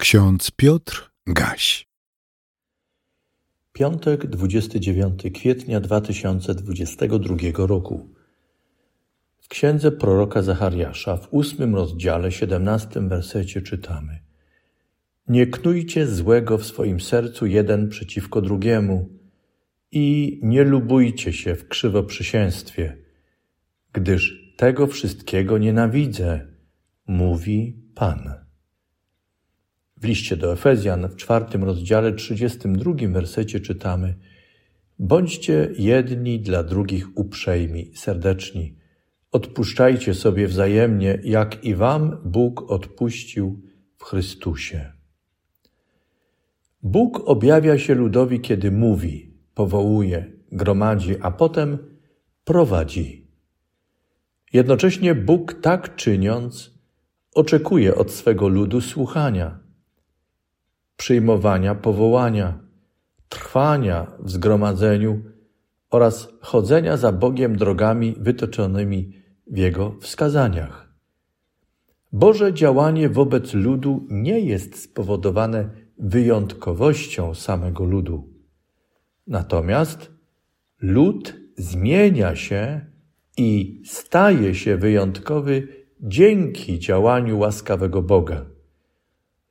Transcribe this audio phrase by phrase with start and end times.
[0.00, 1.86] Ksiądz Piotr Gaś.
[3.72, 8.14] Piątek, 29 kwietnia 2022 roku.
[9.40, 14.18] W księdze proroka Zachariasza w ósmym rozdziale, siedemnastym wersecie czytamy:
[15.28, 19.08] Nie knujcie złego w swoim sercu jeden przeciwko drugiemu
[19.92, 22.96] i nie lubujcie się w krzywoprzysięstwie,
[23.92, 26.46] gdyż tego wszystkiego nienawidzę,
[27.06, 28.39] mówi Pan.
[30.00, 34.14] W liście do Efezjan w czwartym rozdziale, trzydziestym drugim wersecie czytamy
[34.98, 38.76] Bądźcie jedni dla drugich uprzejmi, serdeczni.
[39.32, 43.62] Odpuszczajcie sobie wzajemnie, jak i wam Bóg odpuścił
[43.96, 44.92] w Chrystusie.
[46.82, 51.78] Bóg objawia się ludowi, kiedy mówi, powołuje, gromadzi, a potem
[52.44, 53.26] prowadzi.
[54.52, 56.74] Jednocześnie Bóg tak czyniąc
[57.34, 59.59] oczekuje od swego ludu słuchania
[61.00, 62.58] przyjmowania powołania,
[63.28, 65.22] trwania w zgromadzeniu
[65.90, 69.12] oraz chodzenia za Bogiem drogami wytoczonymi
[69.46, 70.94] w Jego wskazaniach.
[72.12, 78.28] Boże działanie wobec ludu nie jest spowodowane wyjątkowością samego ludu.
[79.26, 80.10] Natomiast
[80.80, 82.80] lud zmienia się
[83.36, 85.68] i staje się wyjątkowy
[86.00, 88.59] dzięki działaniu łaskawego Boga.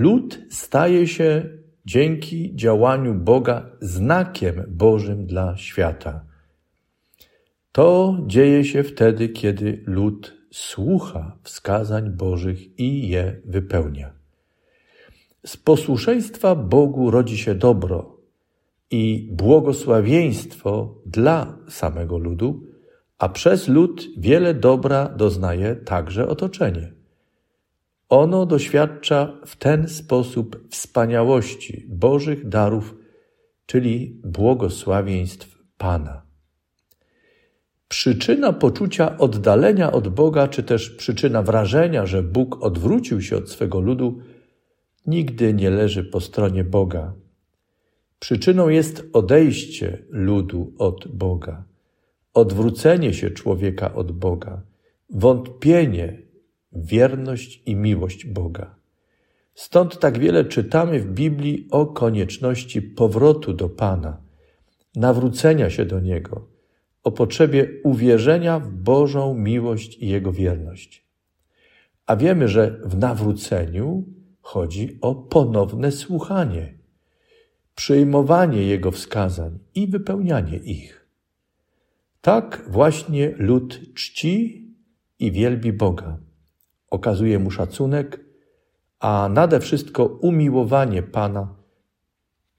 [0.00, 1.48] Lud staje się
[1.86, 6.24] dzięki działaniu Boga znakiem Bożym dla świata.
[7.72, 14.12] To dzieje się wtedy, kiedy lud słucha wskazań Bożych i je wypełnia.
[15.46, 18.16] Z posłuszeństwa Bogu rodzi się dobro
[18.90, 22.62] i błogosławieństwo dla samego ludu,
[23.18, 26.99] a przez lud wiele dobra doznaje także otoczenie.
[28.10, 32.94] Ono doświadcza w ten sposób wspaniałości Bożych darów,
[33.66, 36.22] czyli błogosławieństw Pana.
[37.88, 43.80] Przyczyna poczucia oddalenia od Boga, czy też przyczyna wrażenia, że Bóg odwrócił się od swego
[43.80, 44.18] ludu,
[45.06, 47.14] nigdy nie leży po stronie Boga.
[48.18, 51.64] Przyczyną jest odejście ludu od Boga,
[52.34, 54.62] odwrócenie się człowieka od Boga,
[55.10, 56.29] wątpienie
[56.72, 58.74] wierność i miłość Boga.
[59.54, 64.20] Stąd tak wiele czytamy w Biblii o konieczności powrotu do Pana,
[64.96, 66.48] nawrócenia się do Niego,
[67.02, 71.06] o potrzebie uwierzenia w Bożą miłość i Jego wierność.
[72.06, 74.04] A wiemy, że w nawróceniu
[74.40, 76.74] chodzi o ponowne słuchanie,
[77.74, 81.06] przyjmowanie Jego wskazań i wypełnianie ich.
[82.20, 84.66] Tak właśnie lud czci
[85.18, 86.18] i wielbi Boga
[86.90, 88.20] okazuje mu szacunek,
[89.00, 91.54] a nade wszystko umiłowanie Pana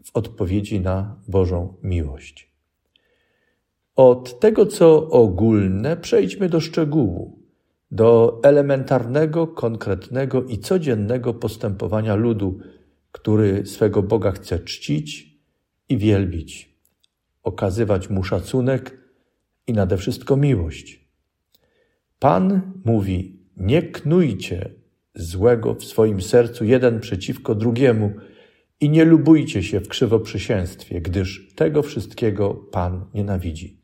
[0.03, 2.51] w odpowiedzi na Bożą miłość.
[3.95, 7.39] Od tego, co ogólne, przejdźmy do szczegółu,
[7.91, 12.59] do elementarnego, konkretnego i codziennego postępowania ludu,
[13.11, 15.37] który swego Boga chce czcić
[15.89, 16.77] i wielbić,
[17.43, 18.97] okazywać mu szacunek
[19.67, 21.09] i nade wszystko miłość.
[22.19, 24.69] Pan mówi: nie knujcie
[25.15, 28.11] złego w swoim sercu jeden przeciwko drugiemu
[28.79, 33.81] i nie lubujcie się w krzywoprzysięstwie, gdyż tego wszystkiego Pan nienawidzi.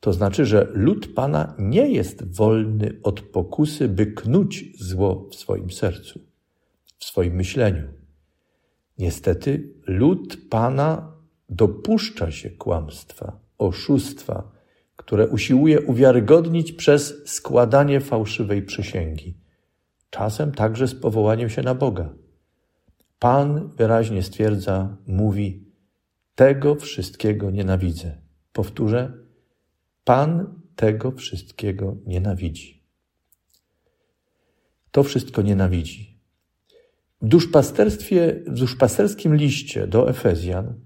[0.00, 5.70] To znaczy, że lud Pana nie jest wolny od pokusy, by knuć zło w swoim
[5.70, 6.20] sercu,
[6.98, 7.88] w swoim myśleniu.
[8.98, 11.12] Niestety, lud Pana
[11.48, 14.53] dopuszcza się kłamstwa, oszustwa,
[15.04, 19.38] które usiłuje uwiarygodnić przez składanie fałszywej przysięgi,
[20.10, 22.14] czasem także z powołaniem się na Boga.
[23.18, 25.64] Pan wyraźnie stwierdza, mówi:
[26.34, 28.18] Tego wszystkiego nienawidzę.
[28.52, 29.12] Powtórzę:
[30.04, 32.84] Pan tego wszystkiego nienawidzi.
[34.90, 36.20] To wszystko nienawidzi.
[37.22, 40.83] W duszpasterstwie, w duszpasterskim liście do Efezjan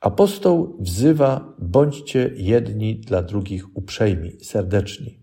[0.00, 5.20] Apostoł wzywa: bądźcie jedni dla drugich uprzejmi, serdeczni.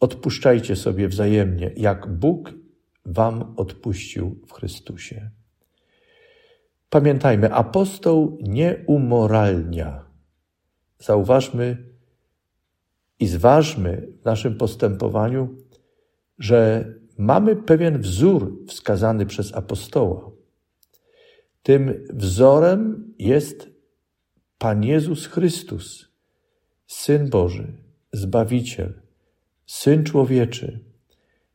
[0.00, 2.54] Odpuszczajcie sobie wzajemnie, jak Bóg
[3.06, 5.30] wam odpuścił w Chrystusie.
[6.90, 10.04] Pamiętajmy, apostoł nie umoralnia.
[10.98, 11.76] Zauważmy
[13.20, 15.56] i zważmy w naszym postępowaniu,
[16.38, 16.84] że
[17.18, 20.30] mamy pewien wzór wskazany przez apostoła.
[21.62, 23.71] Tym wzorem jest
[24.62, 26.08] Pan Jezus Chrystus,
[26.86, 27.72] Syn Boży,
[28.12, 28.92] Zbawiciel,
[29.66, 30.84] Syn Człowieczy.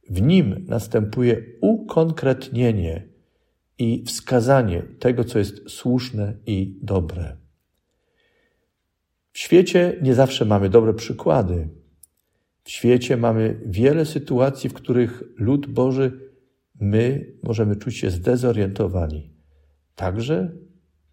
[0.10, 3.08] W Nim następuje ukonkretnienie
[3.78, 7.38] i wskazanie tego, co jest słuszne i dobre.
[9.32, 11.70] W świecie nie zawsze mamy dobre przykłady.
[12.64, 16.32] W świecie mamy wiele sytuacji, w których lud Boży,
[16.80, 19.32] my możemy czuć się zdezorientowani.
[19.96, 20.52] Także,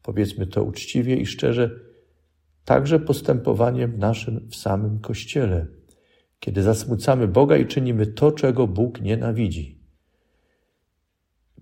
[0.02, 1.83] powiedzmy to uczciwie i szczerze,
[2.64, 5.66] także postępowaniem naszym w samym Kościele,
[6.40, 9.78] kiedy zasmucamy Boga i czynimy to, czego Bóg nienawidzi.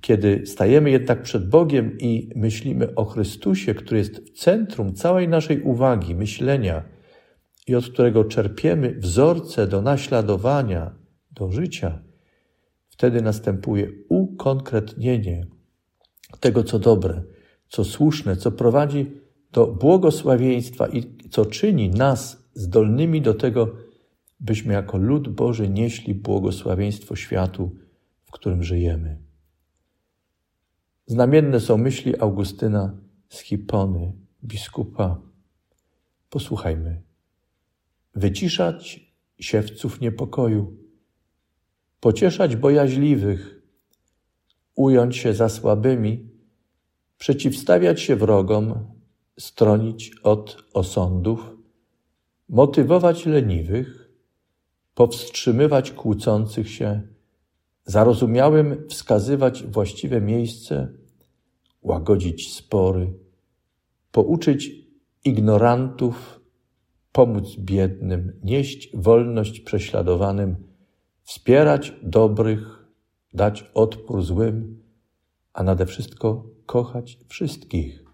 [0.01, 5.63] Kiedy stajemy jednak przed Bogiem i myślimy o Chrystusie, który jest w centrum całej naszej
[5.63, 6.83] uwagi, myślenia
[7.67, 10.95] i od którego czerpiemy wzorce do naśladowania,
[11.31, 12.03] do życia,
[12.89, 15.47] wtedy następuje ukonkretnienie
[16.41, 17.23] tego, co dobre,
[17.69, 19.22] co słuszne, co prowadzi
[19.53, 23.75] do błogosławieństwa i co czyni nas zdolnymi do tego,
[24.41, 27.77] byśmy jako lud Boży nieśli błogosławieństwo światu,
[28.25, 29.19] w którym żyjemy.
[31.07, 32.97] Znamienne są myśli Augustyna
[33.29, 34.13] z Hipony,
[34.45, 35.21] biskupa.
[36.31, 37.03] Posłuchajmy.
[38.15, 40.77] Wyciszać siewców niepokoju,
[42.01, 43.63] pocieszać bojaźliwych,
[44.75, 46.31] ująć się za słabymi,
[47.19, 48.93] przeciwstawiać się wrogom,
[49.43, 51.57] stronić od osądów,
[52.49, 54.11] motywować leniwych,
[54.95, 57.03] powstrzymywać kłócących się,
[57.85, 60.89] zarozumiałym wskazywać właściwe miejsce,
[61.83, 63.13] łagodzić spory,
[64.13, 64.71] pouczyć
[65.25, 66.41] ignorantów,
[67.13, 70.57] pomóc biednym, nieść wolność prześladowanym,
[71.23, 72.87] wspierać dobrych,
[73.35, 74.83] dać odpór złym,
[75.53, 78.12] a nade wszystko kochać wszystkich.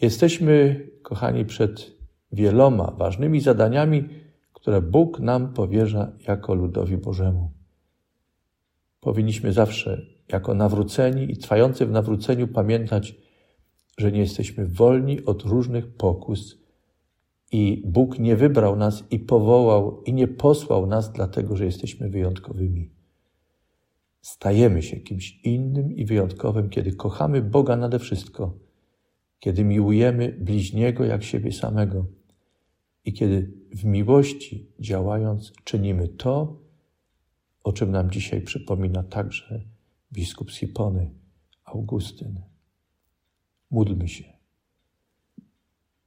[0.00, 1.96] Jesteśmy, kochani, przed
[2.32, 4.08] wieloma ważnymi zadaniami,
[4.52, 7.50] które Bóg nam powierza jako ludowi Bożemu.
[9.00, 13.14] Powinniśmy zawsze, jako nawróceni i trwający w nawróceniu, pamiętać,
[13.98, 16.58] że nie jesteśmy wolni od różnych pokus
[17.52, 22.90] i Bóg nie wybrał nas i powołał i nie posłał nas dlatego, że jesteśmy wyjątkowymi.
[24.20, 28.69] Stajemy się kimś innym i wyjątkowym, kiedy kochamy Boga nade wszystko,
[29.40, 32.06] kiedy miłujemy bliźniego jak siebie samego
[33.04, 36.60] i kiedy w miłości działając czynimy to,
[37.64, 39.64] o czym nam dzisiaj przypomina także
[40.12, 41.10] biskup Sipony,
[41.64, 42.40] Augustyn.
[43.70, 44.24] Módlmy się.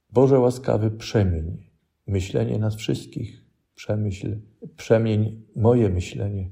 [0.10, 1.70] Boże łaskawy, przemień
[2.08, 3.46] myślenie nas wszystkich,
[3.76, 4.40] przemyśl,
[4.78, 6.52] przemień moje myślenie.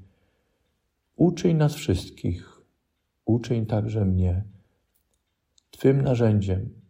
[1.16, 2.62] Uczyń nas wszystkich,
[3.26, 4.44] uczyń także mnie,
[5.72, 6.82] Twym narzędziem,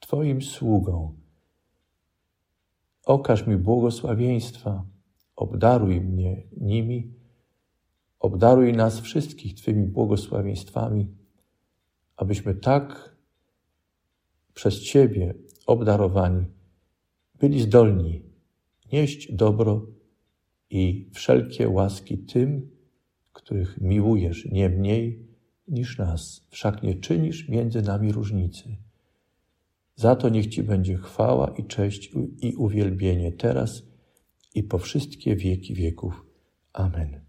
[0.00, 1.16] Twoim sługą.
[3.04, 4.84] Okaż mi błogosławieństwa,
[5.36, 7.12] obdaruj mnie nimi,
[8.20, 11.08] obdaruj nas wszystkich Twymi błogosławieństwami,
[12.16, 13.16] abyśmy tak
[14.54, 15.34] przez Ciebie
[15.66, 16.46] obdarowani
[17.34, 18.22] byli zdolni
[18.92, 19.86] nieść dobro
[20.70, 22.70] i wszelkie łaski tym,
[23.32, 25.33] których miłujesz nie mniej
[25.68, 28.76] niż nas, wszak nie czynisz między nami różnicy.
[29.96, 33.82] Za to niech Ci będzie chwała i cześć i uwielbienie teraz
[34.54, 36.26] i po wszystkie wieki wieków.
[36.72, 37.24] Amen.